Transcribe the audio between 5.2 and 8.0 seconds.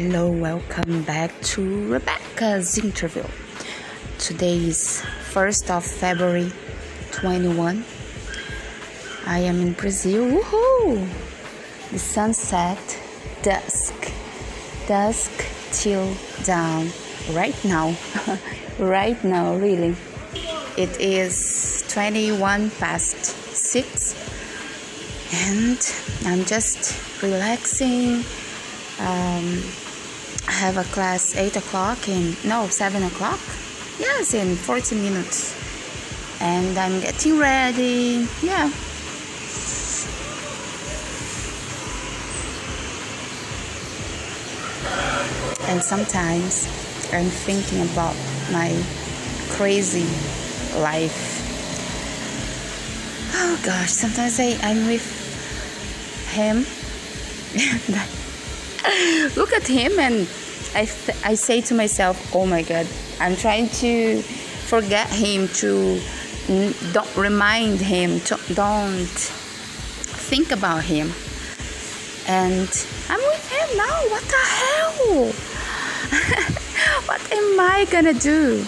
1st of February 21.